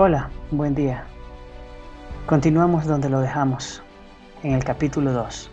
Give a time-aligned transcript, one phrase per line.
[0.00, 1.02] Hola, buen día.
[2.26, 3.82] Continuamos donde lo dejamos,
[4.44, 5.50] en el capítulo 2.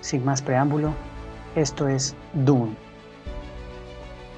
[0.00, 0.92] Sin más preámbulo,
[1.54, 2.74] esto es Dune.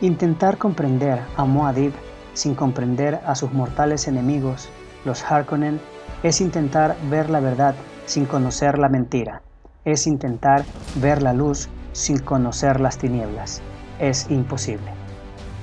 [0.03, 1.95] Intentar comprender a Moadib
[2.35, 4.69] sin comprender a sus mortales enemigos,
[5.07, 5.81] los Harkonnen,
[6.23, 9.41] es intentar ver la verdad sin conocer la mentira,
[9.87, 10.67] es intentar
[10.97, 13.63] ver la luz sin conocer las tinieblas.
[14.01, 14.91] Es imposible.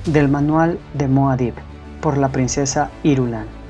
[0.08, 1.54] Del manual de Moadib,
[2.02, 3.62] por la princesa Irulan.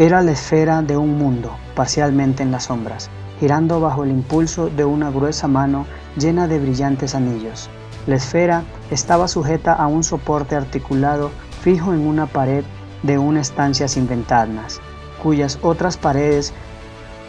[0.00, 4.86] Era la esfera de un mundo, parcialmente en las sombras, girando bajo el impulso de
[4.86, 5.84] una gruesa mano
[6.16, 7.68] llena de brillantes anillos.
[8.06, 12.64] La esfera estaba sujeta a un soporte articulado fijo en una pared
[13.02, 14.80] de una estancia sin ventanas,
[15.22, 16.54] cuyas otras paredes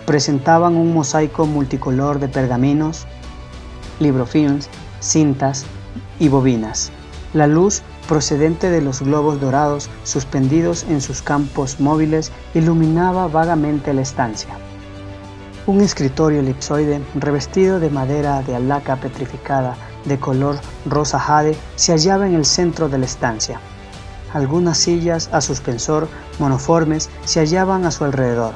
[0.06, 3.06] presentaban un mosaico multicolor de pergaminos,
[4.00, 4.70] librofilms,
[5.02, 5.66] cintas
[6.22, 6.90] y bobinas.
[7.34, 14.02] La luz procedente de los globos dorados suspendidos en sus campos móviles iluminaba vagamente la
[14.02, 14.50] estancia.
[15.66, 22.28] Un escritorio elipsoide revestido de madera de alaca petrificada de color rosa jade se hallaba
[22.28, 23.62] en el centro de la estancia.
[24.34, 28.56] Algunas sillas a suspensor monoformes se hallaban a su alrededor.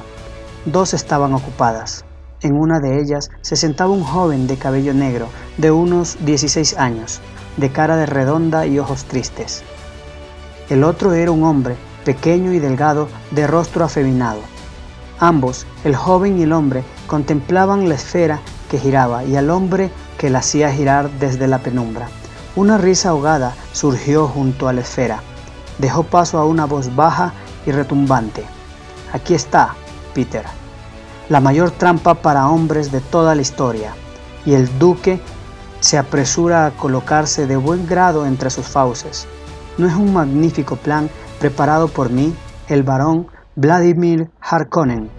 [0.66, 2.04] Dos estaban ocupadas.
[2.42, 7.22] En una de ellas se sentaba un joven de cabello negro, de unos 16 años,
[7.58, 9.64] de cara de redonda y ojos tristes.
[10.70, 14.40] El otro era un hombre, pequeño y delgado, de rostro afeminado.
[15.20, 18.40] Ambos, el joven y el hombre, contemplaban la esfera
[18.70, 22.08] que giraba y al hombre que la hacía girar desde la penumbra.
[22.56, 25.20] Una risa ahogada surgió junto a la esfera.
[25.78, 27.34] Dejó paso a una voz baja
[27.66, 28.44] y retumbante.
[29.14, 29.76] Aquí está,
[30.14, 30.44] Peter,
[31.30, 33.94] la mayor trampa para hombres de toda la historia.
[34.46, 35.20] Y el duque
[35.86, 39.28] se apresura a colocarse de buen grado entre sus fauces.
[39.78, 42.34] ¿No es un magnífico plan preparado por mí,
[42.68, 45.12] el varón Vladimir Harkonnen?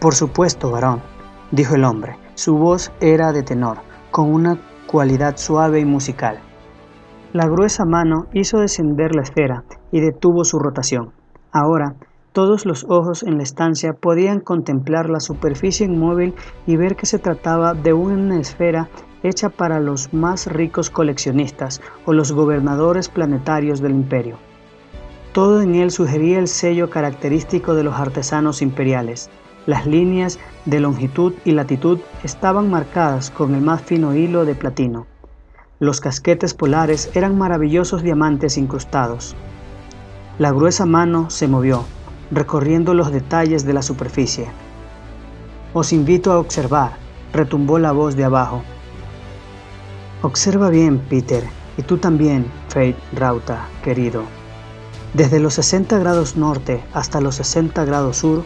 [0.00, 1.02] Por supuesto, varón,
[1.50, 2.16] dijo el hombre.
[2.34, 3.76] Su voz era de tenor,
[4.10, 6.40] con una cualidad suave y musical.
[7.34, 11.12] La gruesa mano hizo descender la esfera y detuvo su rotación.
[11.52, 11.94] Ahora,
[12.32, 16.34] todos los ojos en la estancia podían contemplar la superficie inmóvil
[16.66, 18.88] y ver que se trataba de una esfera
[19.22, 24.36] hecha para los más ricos coleccionistas o los gobernadores planetarios del imperio.
[25.32, 29.30] Todo en él sugería el sello característico de los artesanos imperiales.
[29.66, 35.06] Las líneas de longitud y latitud estaban marcadas con el más fino hilo de platino.
[35.80, 39.36] Los casquetes polares eran maravillosos diamantes incrustados.
[40.38, 41.84] La gruesa mano se movió,
[42.30, 44.48] recorriendo los detalles de la superficie.
[45.72, 46.96] Os invito a observar,
[47.32, 48.62] retumbó la voz de abajo.
[50.22, 51.44] Observa bien, Peter,
[51.76, 54.22] y tú también, Fate Rauta, querido.
[55.14, 58.44] Desde los 60 grados norte hasta los 60 grados sur,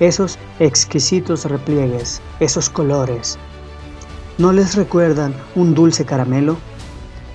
[0.00, 3.38] esos exquisitos repliegues, esos colores,
[4.38, 6.56] ¿no les recuerdan un dulce caramelo?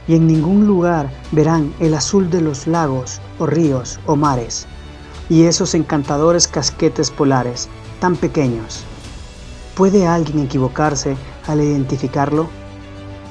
[0.10, 4.66] y en ningún lugar verán el azul de los lagos o ríos o mares,
[5.30, 7.70] y esos encantadores casquetes polares
[8.00, 8.84] tan pequeños.
[9.76, 11.16] ¿Puede alguien equivocarse
[11.48, 12.50] al identificarlo?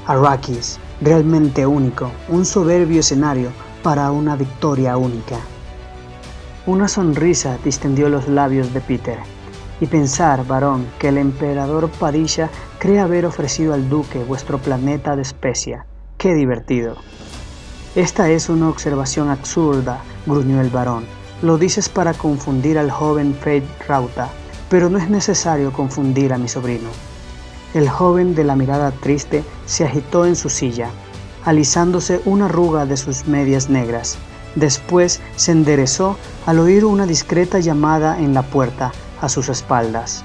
[0.07, 3.51] Arrakis, realmente único, un soberbio escenario
[3.83, 5.37] para una victoria única.
[6.67, 9.19] Una sonrisa distendió los labios de Peter.
[9.81, 15.23] Y pensar, varón, que el emperador Padilla cree haber ofrecido al duque vuestro planeta de
[15.23, 15.87] especia
[16.19, 16.97] ¡Qué divertido!
[17.95, 21.05] Esta es una observación absurda, gruñó el varón.
[21.43, 24.29] Lo dices para confundir al joven Fred Rauta,
[24.69, 26.89] pero no es necesario confundir a mi sobrino.
[27.75, 30.91] El joven de la mirada triste se agitó en su silla,
[31.45, 34.17] alisándose una arruga de sus medias negras.
[34.55, 36.17] Después se enderezó
[36.47, 40.25] al oír una discreta llamada en la puerta a sus espaldas.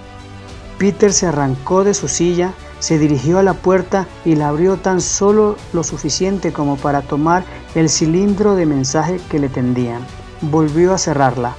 [0.78, 2.54] Peter se arrancó de su silla
[2.84, 7.46] se dirigió a la puerta y la abrió tan solo lo suficiente como para tomar
[7.76, 10.02] el cilindro de mensaje que le tendían.
[10.52, 11.56] Volvió a cerrarla.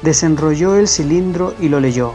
[0.00, 2.12] Desenrolló el cilindro y lo leyó.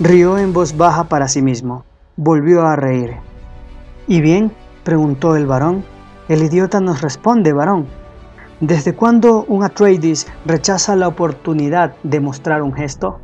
[0.00, 1.84] Rió en voz baja para sí mismo.
[2.16, 3.18] Volvió a reír.
[4.08, 4.50] ¿Y bien?
[4.82, 5.84] preguntó el varón.
[6.28, 7.86] El idiota nos responde, varón.
[8.58, 13.20] ¿Desde cuándo un Atreides rechaza la oportunidad de mostrar un gesto?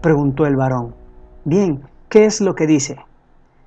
[0.00, 0.94] preguntó el varón.
[1.44, 3.04] Bien, ¿qué es lo que dice?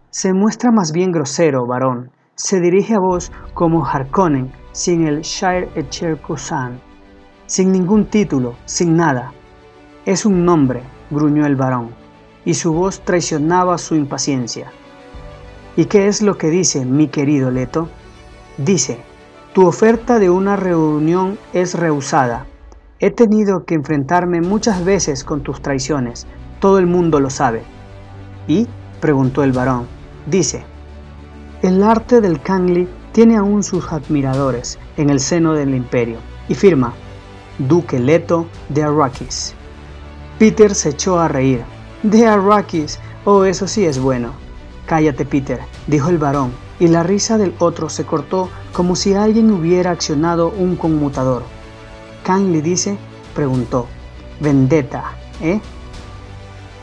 [0.10, 2.10] Se muestra más bien grosero, varón.
[2.34, 6.82] Se dirige a vos como Harkonnen, sin el Shire Echerkusan,
[7.48, 9.34] sin ningún título, sin nada.
[10.06, 11.90] Es un nombre, gruñó el varón,
[12.44, 14.72] y su voz traicionaba su impaciencia.
[15.78, 17.90] ¿Y qué es lo que dice, mi querido Leto?
[18.58, 19.00] Dice,
[19.54, 22.46] tu oferta de una reunión es rehusada.
[23.00, 26.28] He tenido que enfrentarme muchas veces con tus traiciones.
[26.60, 27.64] Todo el mundo lo sabe.
[28.48, 28.68] ¿Y?
[29.02, 29.88] preguntó el varón.
[30.26, 30.64] Dice,
[31.62, 36.94] el arte del Kangli tiene aún sus admiradores en el seno del imperio y firma
[37.57, 39.54] Duque Leto de Arrakis.
[40.38, 41.63] Peter se echó a reír.
[42.04, 44.31] De Arrakis, oh, eso sí es bueno.
[44.86, 49.52] Cállate, Peter, dijo el varón, y la risa del otro se cortó como si alguien
[49.52, 51.44] hubiera accionado un conmutador.
[52.24, 52.98] Kang le dice,
[53.34, 53.88] preguntó,
[54.40, 55.62] vendetta, ¿eh?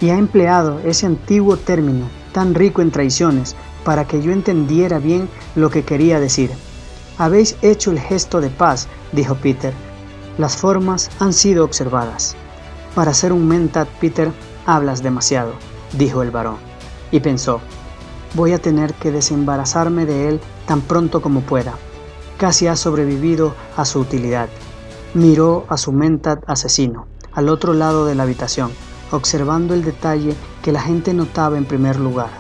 [0.01, 3.55] Y ha empleado ese antiguo término, tan rico en traiciones,
[3.85, 6.51] para que yo entendiera bien lo que quería decir.
[7.19, 9.75] Habéis hecho el gesto de paz, dijo Peter.
[10.39, 12.35] Las formas han sido observadas.
[12.95, 14.33] Para ser un mentat, Peter,
[14.65, 15.53] hablas demasiado,
[15.99, 16.57] dijo el varón.
[17.11, 17.61] Y pensó,
[18.35, 21.75] voy a tener que desembarazarme de él tan pronto como pueda.
[22.39, 24.49] Casi ha sobrevivido a su utilidad.
[25.13, 28.71] Miró a su mentat asesino, al otro lado de la habitación,
[29.11, 32.31] observando el detalle que la gente notaba en primer lugar,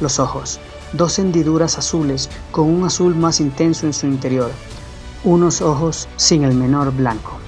[0.00, 0.58] los ojos,
[0.94, 4.50] dos hendiduras azules con un azul más intenso en su interior,
[5.24, 7.41] unos ojos sin el menor blanco.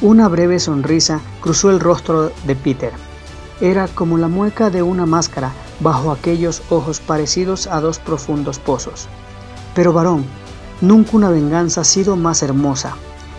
[0.00, 2.92] Una breve sonrisa cruzó el rostro de Peter.
[3.60, 5.50] Era como la mueca de una máscara
[5.80, 9.08] bajo aquellos ojos parecidos a dos profundos pozos.
[9.74, 10.24] Pero varón,
[10.80, 12.94] nunca una venganza ha sido más hermosa,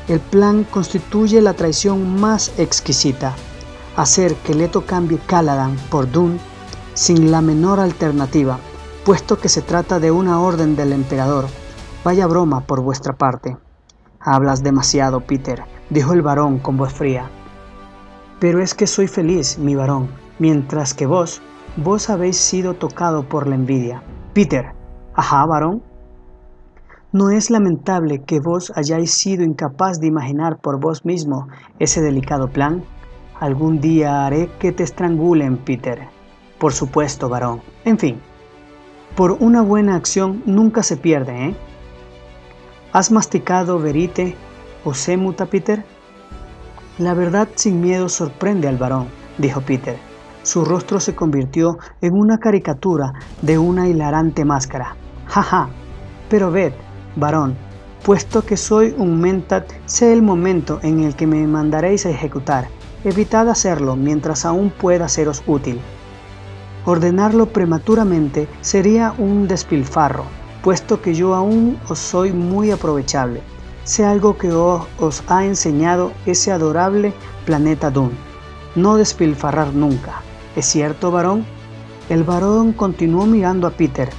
[0.10, 3.36] el plan constituye la traición más exquisita,
[3.96, 6.40] hacer que Leto cambie Caladan por Dune
[6.94, 8.60] sin la menor alternativa,
[9.06, 11.46] puesto que se trata de una orden del emperador.
[12.04, 13.56] Vaya broma por vuestra parte.
[14.20, 17.30] Hablas demasiado, Peter, dijo el varón con voz fría.
[18.40, 20.10] Pero es que soy feliz, mi varón,
[20.40, 21.42] mientras que vos,
[21.78, 24.02] vos habéis sido tocado por la envidia.
[24.34, 24.74] Peter,
[25.16, 25.84] ajá, varón,
[27.12, 31.48] ¿No es lamentable que vos hayáis sido incapaz de imaginar por vos mismo
[31.80, 32.84] ese delicado plan?
[33.40, 36.08] Algún día haré que te estrangulen, Peter.
[36.60, 37.62] Por supuesto, varón.
[37.84, 38.22] En fin,
[39.16, 41.56] por una buena acción nunca se pierde, ¿eh?
[42.94, 44.36] ¿Has masticado verite
[44.84, 45.84] o semuta, Peter?
[46.98, 49.98] La verdad sin miedo sorprende al varón, dijo Peter.
[50.44, 54.96] Su rostro se convirtió en una caricatura de una hilarante máscara.
[55.28, 55.70] Ja, ja.
[56.30, 56.74] Pero ved,
[57.16, 57.56] varón,
[58.04, 62.68] puesto que soy un mentat, sé el momento en el que me mandaréis a ejecutar.
[63.04, 65.80] Evitad hacerlo mientras aún pueda seros útil.
[66.86, 70.24] Ordenarlo prematuramente sería un despilfarro,
[70.64, 73.42] puesto que yo aún os soy muy aprovechable.
[73.90, 77.12] Sé algo que os ha enseñado ese adorable
[77.48, 78.14] planeta Dune.
[78.76, 80.22] No despilfarrar nunca.
[80.56, 81.44] ¿Es cierto, varón?
[82.08, 84.12] El varón continuó mirando a Peter.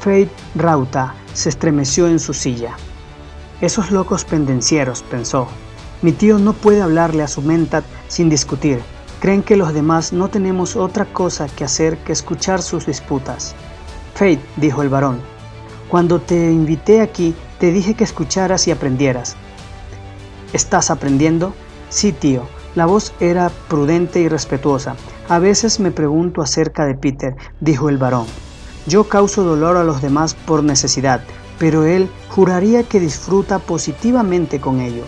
[0.00, 2.76] Fate Rauta se estremeció en su silla.
[3.60, 5.46] Esos locos pendencieros, pensó.
[6.02, 8.80] Mi tío no puede hablarle a su mentat sin discutir.
[9.20, 13.54] Creen que los demás no tenemos otra cosa que hacer que escuchar sus disputas.
[14.14, 15.20] Fate, dijo el varón,
[15.88, 19.36] cuando te invité aquí te dije que escucharas y aprendieras.
[20.52, 21.54] ¿Estás aprendiendo?
[21.88, 22.42] Sí, tío.
[22.74, 24.96] La voz era prudente y respetuosa.
[25.28, 28.26] A veces me pregunto acerca de Peter, dijo el varón.
[28.86, 31.22] Yo causo dolor a los demás por necesidad,
[31.58, 35.04] pero él juraría que disfruta positivamente con ello.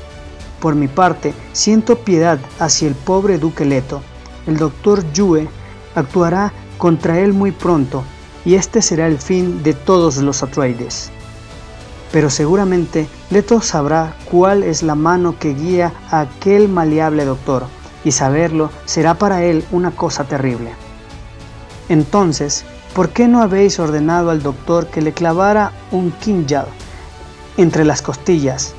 [0.61, 4.03] Por mi parte, siento piedad hacia el pobre duque Leto.
[4.47, 5.47] El doctor Yue
[5.95, 8.03] actuará contra él muy pronto,
[8.45, 11.13] y este será el fin de todos los Atreides.
[12.13, 17.67] Pero seguramente Leto sabrá cuál es la mano que guía a aquel maleable doctor,
[18.05, 20.71] y saberlo será para él una cosa terrible.
[21.89, 26.67] Entonces, ¿por qué no habéis ordenado al doctor que le clavara un kinjal
[27.57, 28.75] entre las costillas,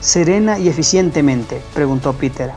[0.00, 1.62] serena y eficientemente?
[1.74, 2.52] preguntó Peter.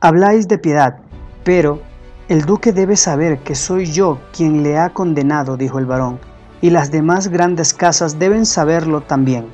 [0.00, 0.98] Habláis de piedad,
[1.44, 1.82] pero
[2.28, 6.20] el duque debe saber que soy yo quien le ha condenado, dijo el varón,
[6.60, 9.46] y las demás grandes casas deben saberlo también.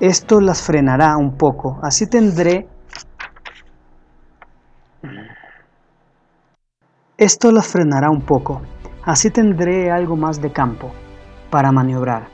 [0.00, 2.68] Esto las frenará un poco, así tendré...
[7.16, 8.60] Esto las frenará un poco,
[9.06, 10.90] Así tendré algo más de campo
[11.50, 12.28] para maniobrar.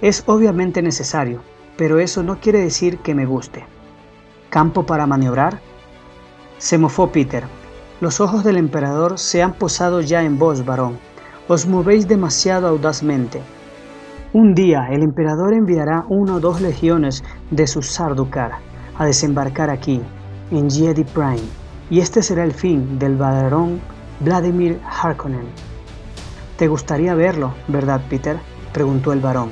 [0.00, 1.42] Es obviamente necesario,
[1.76, 3.64] pero eso no quiere decir que me guste.
[4.48, 5.58] ¿Campo para maniobrar?
[6.58, 7.42] Se mofó Peter.
[8.00, 10.98] Los ojos del emperador se han posado ya en vos, varón.
[11.54, 13.38] Os movéis demasiado audazmente.
[14.32, 18.52] Un día el emperador enviará una o dos legiones de sus Sardukar
[18.96, 20.00] a desembarcar aquí,
[20.50, 21.46] en Jedi Prime,
[21.90, 23.82] y este será el fin del varón
[24.20, 25.46] Vladimir Harkonnen.
[26.56, 28.38] ¿Te gustaría verlo, verdad, Peter?
[28.72, 29.50] preguntó el varón.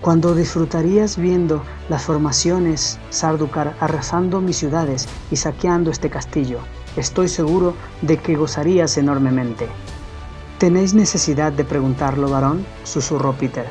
[0.00, 6.58] cuando disfrutarías viendo las formaciones Sarducar arrasando mis ciudades y saqueando este castillo.
[6.96, 9.68] Estoy seguro de que gozarías enormemente.
[10.62, 12.64] ¿Tenéis necesidad de preguntarlo, varón?
[12.84, 13.66] susurró Peter.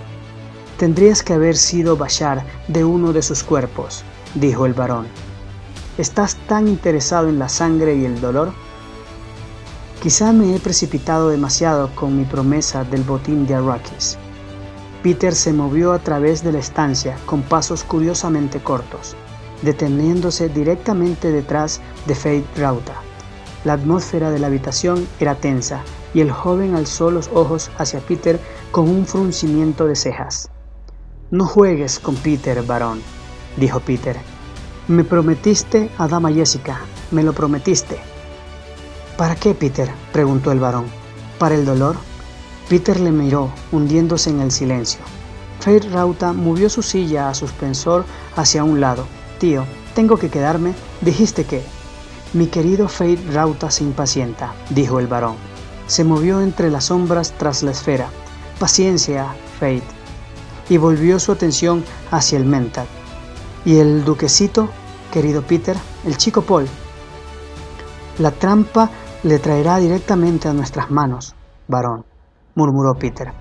[0.77, 4.03] Tendrías que haber sido Bashar de uno de sus cuerpos,
[4.35, 5.07] dijo el varón.
[5.97, 8.51] ¿Estás tan interesado en la sangre y el dolor?
[10.01, 14.17] Quizá me he precipitado demasiado con mi promesa del botín de Arrakis.
[15.01, 19.15] Peter se movió a través de la estancia con pasos curiosamente cortos,
[19.61, 22.95] deteniéndose directamente detrás de Fate Rauta.
[23.63, 28.39] La atmósfera de la habitación era tensa y el joven alzó los ojos hacia Peter
[28.71, 30.49] con un fruncimiento de cejas.
[31.29, 33.01] No juegues con Peter, varón,
[33.57, 34.17] dijo Peter.
[34.87, 37.99] Me prometiste a Dama Jessica, me lo prometiste.
[39.17, 39.89] ¿Para qué, Peter?
[40.11, 40.85] preguntó el varón.
[41.37, 41.95] ¿Para el dolor?
[42.67, 45.01] Peter le miró, hundiéndose en el silencio.
[45.59, 49.05] Fate Rauta movió su silla a suspensor hacia un lado.
[49.39, 50.73] Tío, tengo que quedarme.
[51.01, 51.61] Dijiste que.
[52.33, 55.35] Mi querido Fate Rauta se impacienta, dijo el varón.
[55.87, 58.07] Se movió entre las sombras tras la esfera.
[58.57, 59.83] Paciencia, Fate.
[60.69, 62.87] Y volvió su atención hacia el Mentat.
[63.65, 64.69] ¿Y el duquecito,
[65.11, 65.75] querido Peter?
[66.05, 66.67] El chico Paul.
[68.17, 68.89] La trampa
[69.23, 71.35] le traerá directamente a nuestras manos,
[71.67, 72.05] varón,
[72.55, 73.33] murmuró Peter.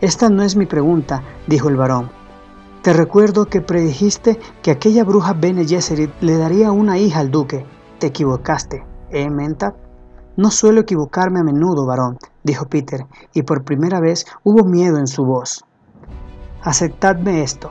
[0.00, 2.10] Esta no es mi pregunta, dijo el varón.
[2.82, 7.64] Te recuerdo que predijiste que aquella bruja Bene Gesserit le daría una hija al duque.
[8.02, 9.76] Te equivocaste, ¿eh, Menta?
[10.36, 15.06] No suelo equivocarme a menudo, varón, dijo Peter, y por primera vez hubo miedo en
[15.06, 15.64] su voz.
[16.64, 17.70] Aceptadme esto.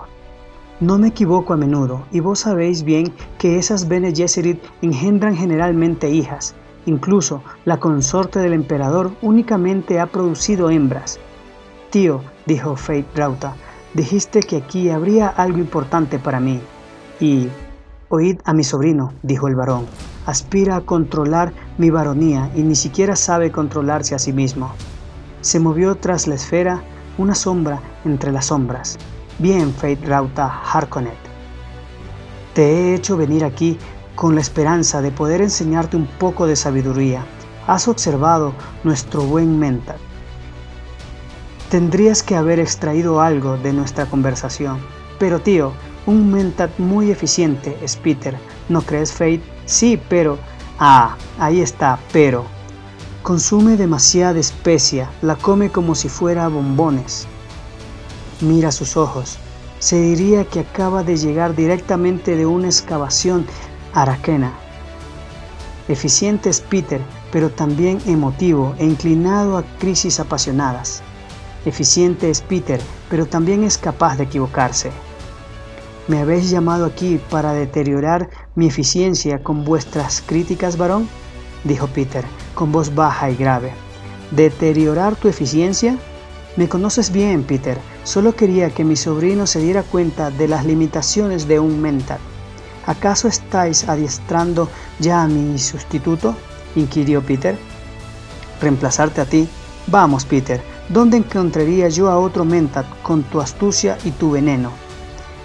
[0.79, 6.09] No me equivoco a menudo, y vos sabéis bien que esas Bene Gesserit engendran generalmente
[6.09, 6.55] hijas.
[6.85, 11.19] Incluso la consorte del emperador únicamente ha producido hembras.
[11.89, 13.55] Tío, dijo Fate Rauta,
[13.93, 16.61] dijiste que aquí habría algo importante para mí.
[17.19, 17.49] Y
[18.07, 19.87] oíd a mi sobrino, dijo el varón,
[20.25, 24.71] aspira a controlar mi baronía y ni siquiera sabe controlarse a sí mismo.
[25.41, 26.83] Se movió tras la esfera
[27.17, 28.97] una sombra entre las sombras.
[29.39, 31.13] Bien, Fate Rauta Harkonnen.
[32.53, 33.77] Te he hecho venir aquí
[34.15, 37.25] con la esperanza de poder enseñarte un poco de sabiduría.
[37.65, 39.97] Has observado nuestro buen mental.
[41.69, 44.79] Tendrías que haber extraído algo de nuestra conversación.
[45.17, 45.71] Pero tío,
[46.05, 48.37] un mentat muy eficiente es Peter.
[48.67, 49.41] ¿No crees, Fate?
[49.65, 50.37] Sí, pero...
[50.79, 52.45] Ah, ahí está, pero...
[53.23, 57.27] Consume demasiada especia, la come como si fuera bombones.
[58.41, 59.37] Mira sus ojos.
[59.77, 63.45] Se diría que acaba de llegar directamente de una excavación
[63.93, 64.53] araquena.
[65.87, 67.01] Eficiente es Peter,
[67.31, 71.03] pero también emotivo e inclinado a crisis apasionadas.
[71.65, 74.91] Eficiente es Peter, pero también es capaz de equivocarse.
[76.07, 81.07] ¿Me habéis llamado aquí para deteriorar mi eficiencia con vuestras críticas, varón?
[81.63, 83.73] dijo Peter, con voz baja y grave.
[84.31, 85.97] ¿Deteriorar tu eficiencia?
[86.57, 87.77] Me conoces bien, Peter.
[88.03, 92.19] Solo quería que mi sobrino se diera cuenta de las limitaciones de un mental.
[92.85, 96.35] ¿Acaso estáis adiestrando ya a mi sustituto?
[96.75, 97.57] inquirió Peter.
[98.61, 99.47] ¿Reemplazarte a ti?
[99.87, 104.71] Vamos, Peter, ¿Dónde encontraría yo a otro Mentat con tu astucia y tu veneno?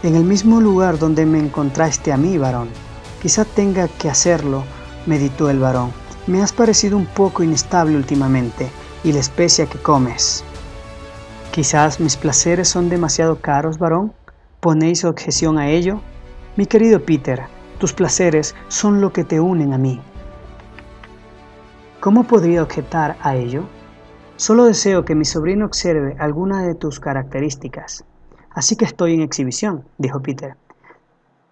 [0.03, 2.69] En el mismo lugar donde me encontraste a mí, varón.
[3.23, 4.65] Quizá tenga que hacerlo,
[5.07, 5.93] meditó el varón.
[6.27, 8.71] Me has parecido un poco inestable últimamente,
[9.05, 10.45] y la especia que comes.
[11.53, 14.13] Quizás mis placeres son demasiado caros, varón.
[14.61, 16.01] ¿Ponéis objeción a ello?
[16.57, 17.45] Mi querido Peter,
[17.79, 20.01] tus placeres son lo que te unen a mí.
[22.01, 23.65] ¿Cómo podría objetar a ello?
[24.37, 28.05] Solo deseo que mi sobrino observe alguna de tus características.
[28.51, 30.57] Así que estoy en exhibición, dijo Peter.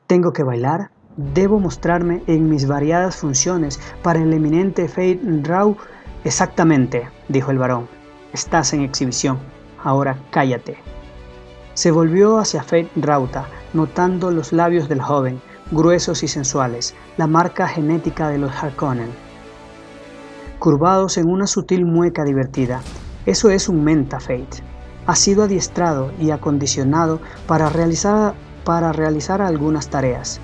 [0.07, 5.77] Tengo que bailar, debo mostrarme en mis variadas funciones para el eminente Fate Rau.
[6.25, 7.89] Exactamente, dijo el varón.
[8.33, 9.39] Estás en exhibición.
[9.83, 10.77] Ahora cállate.
[11.75, 15.41] Se volvió hacia Fate Rauta, notando los labios del joven,
[15.71, 19.25] gruesos y sensuales, la marca genética de los Harkonnen
[20.65, 22.81] curvados en una sutil mueca divertida.
[23.27, 24.63] Eso es un Menta Fate.
[25.07, 28.33] Ha sido adiestrado y acondicionado para realizar,
[28.65, 30.41] para realizar algunas tareas.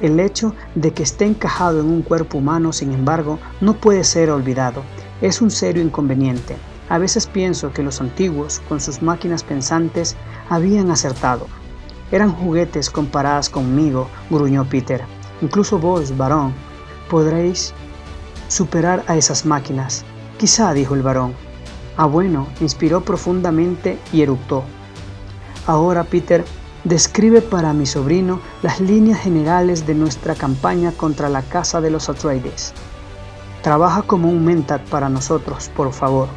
[0.00, 4.30] El hecho de que esté encajado en un cuerpo humano, sin embargo, no puede ser
[4.30, 4.82] olvidado.
[5.20, 6.56] Es un serio inconveniente.
[6.88, 10.16] A veces pienso que los antiguos, con sus máquinas pensantes,
[10.50, 11.46] habían acertado.
[12.10, 15.02] Eran juguetes comparadas conmigo, gruñó Peter.
[15.40, 16.52] Incluso vos, varón,
[17.08, 17.72] podréis
[18.48, 20.04] superar a esas máquinas.
[20.38, 21.32] Quizá, dijo el varón.
[21.96, 24.64] Ah, bueno, inspiró profundamente y eructó.
[25.66, 26.44] Ahora, Peter,
[26.84, 32.08] describe para mi sobrino las líneas generales de nuestra campaña contra la casa de los
[32.08, 32.72] Atreides.
[33.62, 36.28] Trabaja como un mentat para nosotros, por favor.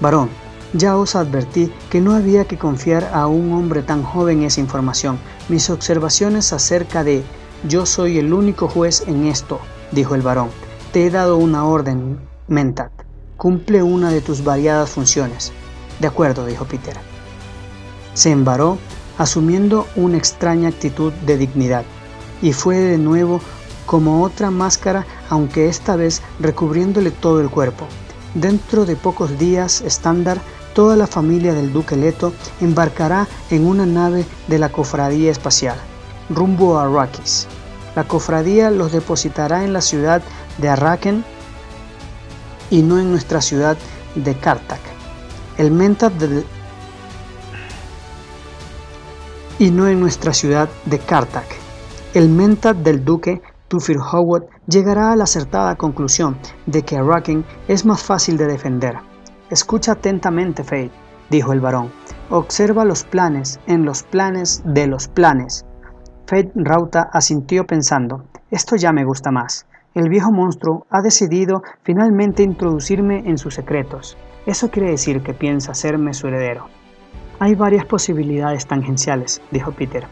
[0.00, 0.28] Varón,
[0.72, 5.18] ya os advertí que no había que confiar a un hombre tan joven esa información.
[5.48, 7.22] Mis observaciones acerca de
[7.68, 9.60] yo soy el único juez en esto,
[9.92, 10.50] dijo el varón.
[10.92, 12.92] Te he dado una orden, Mentat.
[13.36, 15.52] Cumple una de tus variadas funciones.
[16.00, 16.96] De acuerdo, dijo Peter.
[18.14, 18.78] Se embaró,
[19.18, 21.84] asumiendo una extraña actitud de dignidad,
[22.42, 23.40] y fue de nuevo
[23.86, 27.86] como otra máscara, aunque esta vez recubriéndole todo el cuerpo.
[28.34, 30.38] Dentro de pocos días estándar
[30.74, 35.76] toda la familia del duque Leto embarcará en una nave de la cofradía espacial,
[36.28, 37.46] rumbo a Arrakis.
[37.96, 40.22] La cofradía los depositará en la ciudad
[40.58, 41.24] de Arraken
[42.70, 43.76] y no en nuestra ciudad
[44.14, 44.80] de Kartak.
[45.56, 46.44] El mentat del
[49.58, 51.46] y no en nuestra ciudad de Kartak.
[52.14, 57.84] El mentat del duque Tufir Howard llegará a la acertada conclusión de que Arraken es
[57.84, 58.96] más fácil de defender
[59.50, 60.90] Escucha atentamente, Fate,
[61.30, 61.90] dijo el varón.
[62.28, 65.64] Observa los planes en los planes de los planes.
[66.26, 69.66] Fate Rauta asintió pensando, esto ya me gusta más.
[69.94, 74.18] El viejo monstruo ha decidido finalmente introducirme en sus secretos.
[74.44, 76.66] Eso quiere decir que piensa hacerme su heredero.
[77.40, 80.06] Hay varias posibilidades tangenciales, dijo Peter.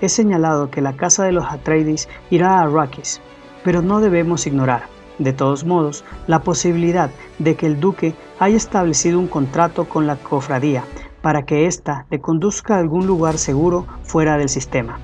[0.00, 3.20] He señalado que la casa de los Atreides irá a Arrakis,
[3.64, 9.18] pero no debemos ignorar de todos modos, la posibilidad de que el duque haya establecido
[9.18, 10.84] un contrato con la cofradía
[11.22, 14.98] para que ésta le conduzca a algún lugar seguro fuera del sistema.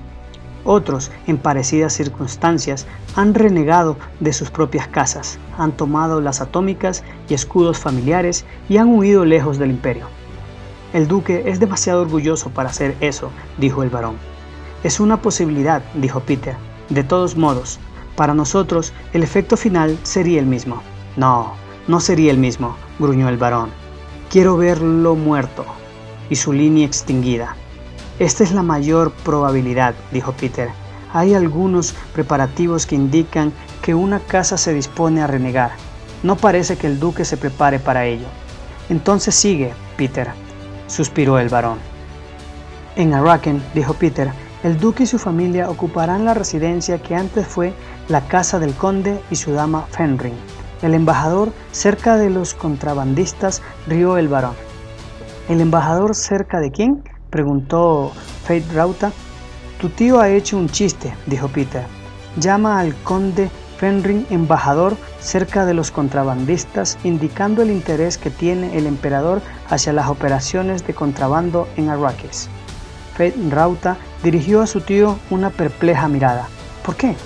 [0.65, 7.33] Otros, en parecidas circunstancias, han renegado de sus propias casas, han tomado las atómicas y
[7.33, 10.07] escudos familiares y han huido lejos del imperio.
[10.93, 14.15] El duque es demasiado orgulloso para hacer eso, dijo el varón.
[14.83, 16.55] Es una posibilidad, dijo Peter.
[16.89, 17.79] De todos modos,
[18.15, 20.83] para nosotros, el efecto final sería el mismo.
[21.17, 21.53] No,
[21.87, 23.71] no sería el mismo, gruñó el varón.
[24.29, 25.65] Quiero verlo muerto
[26.29, 27.55] y su línea extinguida.
[28.19, 30.69] Esta es la mayor probabilidad, dijo Peter.
[31.11, 33.51] Hay algunos preparativos que indican
[33.81, 35.71] que una casa se dispone a renegar.
[36.21, 38.27] No parece que el duque se prepare para ello.
[38.89, 40.31] Entonces sigue, Peter,
[40.93, 41.79] suspiró el varón.
[42.95, 44.31] En Araken, dijo Peter,
[44.63, 47.73] el duque y su familia ocuparán la residencia que antes fue
[48.07, 50.35] la casa del conde y su dama Fenring.
[50.83, 54.53] El embajador, cerca de los contrabandistas, rió el varón.
[55.49, 57.03] ¿El embajador cerca de quién?
[57.29, 58.11] preguntó
[58.43, 59.11] Fate Rauta.
[59.81, 61.85] Tu tío ha hecho un chiste, dijo Peter.
[62.37, 63.49] Llama al conde
[63.83, 70.07] Fenring embajador cerca de los contrabandistas, indicando el interés que tiene el emperador hacia las
[70.07, 72.47] operaciones de contrabando en Arrakis.
[73.11, 76.47] Fate Rauta dirigió a su tío una perpleja mirada.
[76.85, 77.17] ¿Por qué?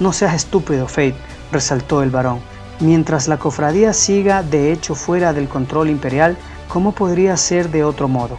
[0.00, 1.16] No seas estúpido, Fate,
[1.52, 2.38] resaltó el varón.
[2.80, 8.08] Mientras la cofradía siga de hecho fuera del control imperial, ¿cómo podría ser de otro
[8.08, 8.38] modo?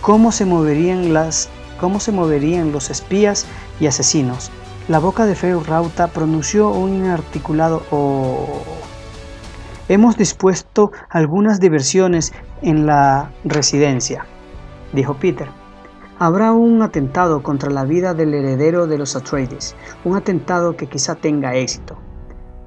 [0.00, 3.44] ¿Cómo se moverían, las, cómo se moverían los espías
[3.78, 4.50] y asesinos?
[4.88, 8.62] La boca de Fate Rauta pronunció un inarticulado oh.
[9.90, 14.24] Hemos dispuesto algunas diversiones en la residencia,
[14.94, 15.50] dijo Peter.
[16.18, 21.16] Habrá un atentado contra la vida del heredero de los Atreides, un atentado que quizá
[21.16, 21.98] tenga éxito.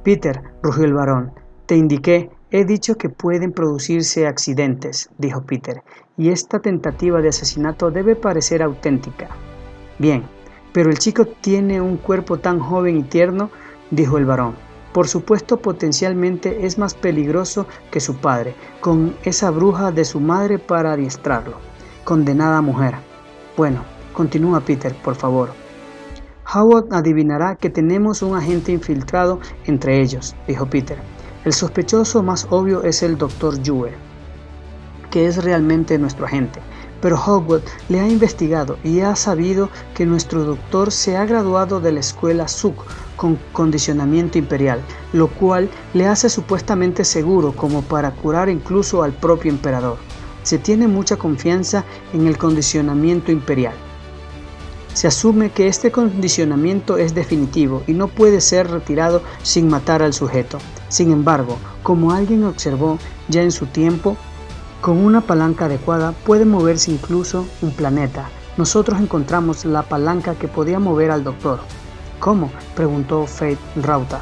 [0.03, 1.33] Peter, rugió el varón,
[1.65, 5.81] te indiqué, he dicho que pueden producirse accidentes, dijo Peter,
[6.17, 9.27] y esta tentativa de asesinato debe parecer auténtica.
[9.97, 10.23] Bien,
[10.73, 13.49] pero el chico tiene un cuerpo tan joven y tierno,
[13.89, 14.55] dijo el varón.
[14.93, 20.59] Por supuesto, potencialmente es más peligroso que su padre, con esa bruja de su madre
[20.59, 21.57] para adiestrarlo.
[22.03, 22.95] Condenada mujer.
[23.55, 25.51] Bueno, continúa Peter, por favor.
[26.53, 30.97] Howard adivinará que tenemos un agente infiltrado entre ellos, dijo Peter.
[31.45, 33.61] El sospechoso más obvio es el Dr.
[33.61, 33.93] Yue,
[35.09, 36.59] que es realmente nuestro agente.
[37.01, 41.91] Pero Howard le ha investigado y ha sabido que nuestro doctor se ha graduado de
[41.91, 42.75] la escuela SUC
[43.15, 44.81] con condicionamiento imperial,
[45.13, 49.97] lo cual le hace supuestamente seguro como para curar incluso al propio emperador
[50.43, 51.83] se tiene mucha confianza
[52.13, 53.73] en el condicionamiento imperial.
[54.93, 60.13] Se asume que este condicionamiento es definitivo y no puede ser retirado sin matar al
[60.13, 60.57] sujeto.
[60.89, 62.97] Sin embargo, como alguien observó
[63.29, 64.17] ya en su tiempo,
[64.81, 68.29] con una palanca adecuada puede moverse incluso un planeta.
[68.57, 71.59] Nosotros encontramos la palanca que podía mover al doctor.
[72.19, 72.51] ¿Cómo?
[72.75, 74.21] preguntó Fate Rauta.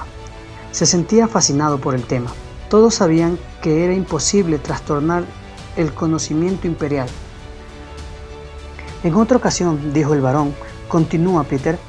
[0.71, 2.29] Se sentía fascinado por el tema.
[2.69, 5.23] Todos sabían que era imposible trastornar
[5.77, 7.07] el conocimiento imperial.
[9.03, 10.53] En otra ocasión, dijo el varón,
[10.89, 11.79] continúa Peter.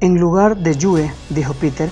[0.00, 1.90] En lugar de Yue, dijo Peter,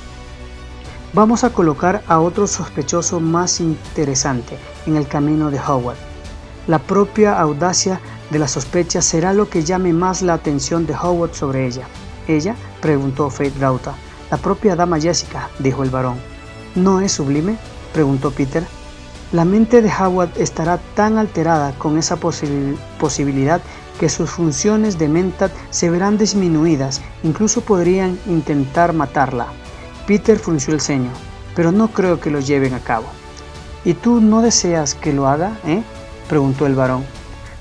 [1.12, 5.96] vamos a colocar a otro sospechoso más interesante en el camino de Howard.
[6.66, 11.34] La propia audacia de la sospecha será lo que llame más la atención de Howard
[11.34, 11.86] sobre ella.
[12.26, 12.56] ¿Ella?
[12.80, 13.94] preguntó Faith Rauta.
[14.30, 16.16] La propia dama Jessica, dijo el varón.
[16.74, 17.56] ¿No es sublime?
[17.92, 18.64] preguntó Peter.
[19.32, 23.60] La mente de Howard estará tan alterada con esa posibilidad
[23.98, 29.46] que sus funciones de mentat se verán disminuidas, incluso podrían intentar matarla.
[30.06, 31.10] Peter frunció el ceño,
[31.54, 33.06] pero no creo que lo lleven a cabo.
[33.84, 35.82] ¿Y tú no deseas que lo haga, eh?
[36.28, 37.04] preguntó el varón.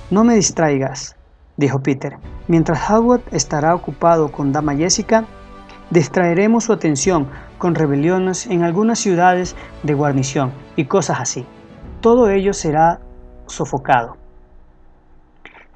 [0.10, 1.16] No me distraigas,
[1.58, 2.18] dijo Peter.
[2.48, 5.26] Mientras Howard estará ocupado con Dama Jessica,
[5.90, 7.28] distraeremos su atención
[7.58, 11.46] con rebeliones en algunas ciudades de guarnición y cosas así
[12.06, 13.00] todo ello será
[13.48, 14.16] sofocado.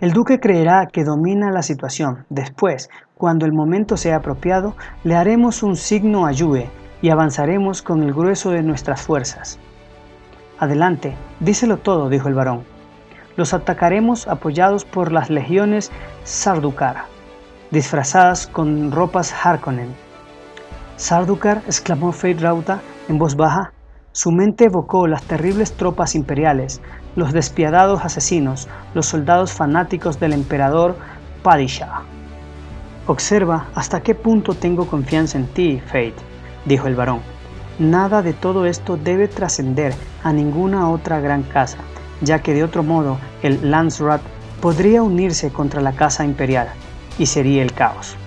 [0.02, 2.26] El duque creerá que domina la situación.
[2.30, 6.70] Después, cuando el momento sea apropiado, le haremos un signo a Yue
[7.02, 9.60] y avanzaremos con el grueso de nuestras fuerzas.
[10.58, 12.64] Adelante, díselo todo, dijo el varón.
[13.36, 15.92] Los atacaremos apoyados por las legiones
[16.24, 17.04] Sardukar,
[17.70, 19.94] disfrazadas con ropas Harkonnen.
[20.96, 23.74] Sardukar, exclamó Fate Rauta en voz baja,
[24.20, 26.82] su mente evocó las terribles tropas imperiales,
[27.16, 30.98] los despiadados asesinos, los soldados fanáticos del emperador
[31.42, 32.02] Padishah.
[33.08, 36.16] Observa hasta qué punto tengo confianza en ti, Fate,
[36.66, 37.22] dijo el varón.
[37.80, 41.78] Nada de todo esto debe trascender a ninguna otra gran casa,
[42.20, 44.20] ya que de otro modo el Landsrat
[44.60, 46.68] podría unirse contra la casa imperial,
[47.18, 48.18] y sería el caos.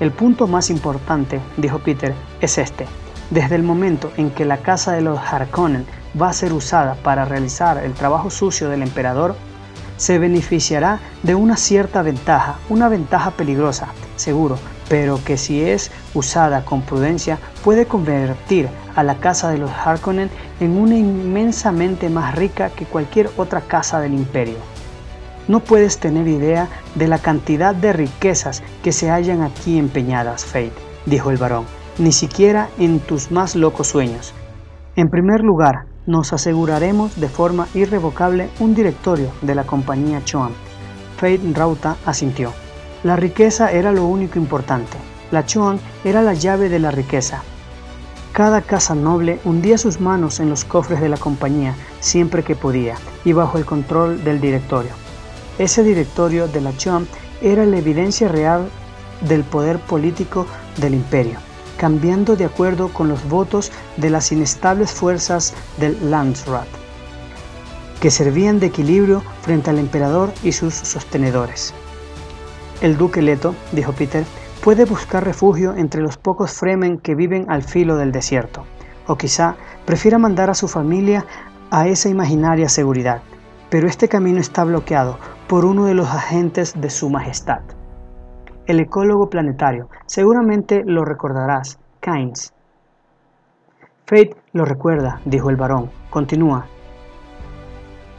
[0.00, 2.86] El punto más importante, dijo Peter, es este.
[3.30, 5.86] Desde el momento en que la casa de los Harkonnen
[6.20, 9.34] va a ser usada para realizar el trabajo sucio del emperador,
[9.96, 14.58] se beneficiará de una cierta ventaja, una ventaja peligrosa, seguro,
[14.88, 20.30] pero que si es usada con prudencia puede convertir a la casa de los Harkonnen
[20.60, 24.58] en una inmensamente más rica que cualquier otra casa del imperio.
[25.48, 30.72] No puedes tener idea de la cantidad de riquezas que se hallan aquí empeñadas, Fate,
[31.06, 31.64] dijo el varón
[31.98, 34.34] ni siquiera en tus más locos sueños.
[34.96, 40.52] En primer lugar, nos aseguraremos de forma irrevocable un directorio de la compañía Choan.
[41.16, 42.52] Fate Rauta asintió.
[43.02, 44.96] La riqueza era lo único importante.
[45.30, 47.42] La Choan era la llave de la riqueza.
[48.32, 52.96] Cada casa noble hundía sus manos en los cofres de la compañía siempre que podía
[53.24, 54.90] y bajo el control del directorio.
[55.58, 57.06] Ese directorio de la Choan
[57.40, 58.68] era la evidencia real
[59.20, 60.46] del poder político
[60.78, 61.38] del imperio
[61.84, 66.66] cambiando de acuerdo con los votos de las inestables fuerzas del Landsrat,
[68.00, 71.74] que servían de equilibrio frente al emperador y sus sostenedores.
[72.80, 74.24] El duque Leto, dijo Peter,
[74.62, 78.64] puede buscar refugio entre los pocos Fremen que viven al filo del desierto,
[79.06, 81.26] o quizá prefiera mandar a su familia
[81.70, 83.20] a esa imaginaria seguridad,
[83.68, 85.18] pero este camino está bloqueado
[85.48, 87.60] por uno de los agentes de su majestad
[88.66, 89.88] el ecólogo planetario.
[90.06, 92.52] Seguramente lo recordarás, Keynes.
[94.06, 95.90] Fate lo recuerda, dijo el varón.
[96.10, 96.66] Continúa.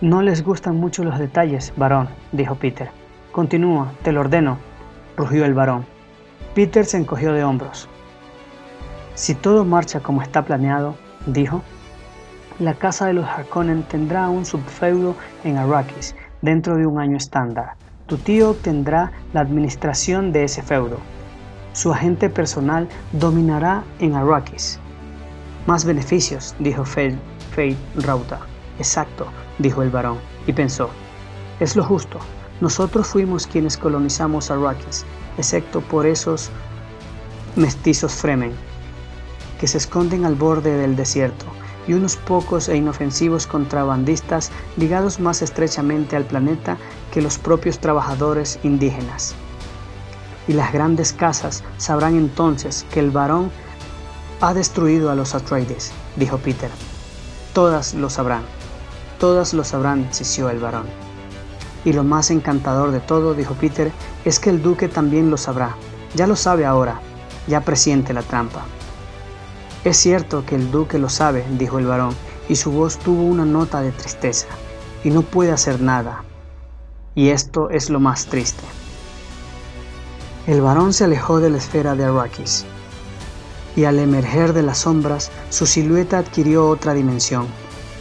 [0.01, 2.89] No les gustan mucho los detalles, varón, dijo Peter.
[3.31, 4.57] Continúa, te lo ordeno,
[5.15, 5.85] rugió el varón.
[6.53, 7.89] Peter se encogió de hombros.
[9.13, 11.61] Si todo marcha como está planeado, dijo,
[12.59, 17.73] la casa de los Harkonnen tendrá un subfeudo en Arrakis dentro de un año estándar.
[18.07, 20.99] Tu tío tendrá la administración de ese feudo.
[21.73, 24.79] Su agente personal dominará en Arrakis.
[25.65, 27.17] Más beneficios, dijo Fate
[27.95, 28.41] Rauta.
[28.77, 29.25] Exacto,
[29.57, 30.91] dijo el varón, y pensó,
[31.59, 32.19] es lo justo.
[32.61, 35.03] Nosotros fuimos quienes colonizamos Arrakis,
[35.39, 36.51] excepto por esos
[37.55, 38.51] mestizos Fremen,
[39.59, 41.47] que se esconden al borde del desierto,
[41.87, 46.77] y unos pocos e inofensivos contrabandistas ligados más estrechamente al planeta
[47.11, 49.35] que los propios trabajadores indígenas.
[50.47, 53.51] Y las grandes casas sabrán entonces que el varón
[54.41, 56.69] ha destruido a los Atreides, dijo Peter.
[57.53, 58.43] Todas lo sabrán,
[59.19, 60.85] todas lo sabrán, sisió el varón.
[61.85, 63.91] Y lo más encantador de todo, dijo Peter,
[64.25, 65.75] es que el duque también lo sabrá.
[66.15, 66.99] Ya lo sabe ahora,
[67.47, 68.65] ya presiente la trampa.
[69.85, 72.15] Es cierto que el duque lo sabe, dijo el varón,
[72.49, 74.47] y su voz tuvo una nota de tristeza,
[75.03, 76.23] y no puede hacer nada.
[77.13, 78.63] Y esto es lo más triste.
[80.47, 82.65] El varón se alejó de la esfera de Arrakis,
[83.75, 87.45] y al emerger de las sombras, su silueta adquirió otra dimensión,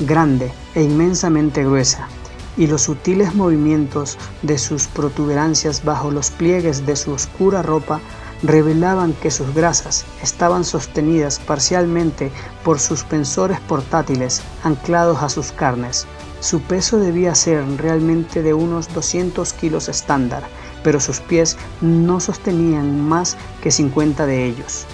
[0.00, 2.08] grande e inmensamente gruesa,
[2.56, 8.00] y los sutiles movimientos de sus protuberancias bajo los pliegues de su oscura ropa
[8.44, 12.30] revelaban que sus grasas estaban sostenidas parcialmente
[12.62, 16.06] por suspensores portátiles anclados a sus carnes.
[16.40, 20.42] Su peso debía ser realmente de unos 200 kilos estándar,
[20.82, 24.84] pero sus pies no sostenían más que 50 de ellos.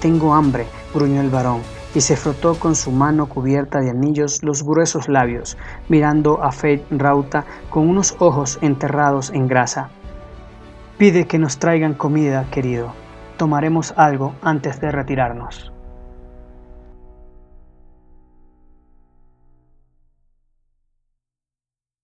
[0.00, 1.60] Tengo hambre, gruñó el varón,
[1.94, 5.58] y se frotó con su mano cubierta de anillos los gruesos labios,
[5.88, 9.90] mirando a Fate Rauta con unos ojos enterrados en grasa.
[10.98, 12.92] Pide que nos traigan comida, querido.
[13.36, 15.72] Tomaremos algo antes de retirarnos.